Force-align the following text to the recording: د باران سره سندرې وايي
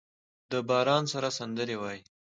د 0.51 0.53
باران 0.69 1.03
سره 1.13 1.27
سندرې 1.37 1.75
وايي 1.81 2.01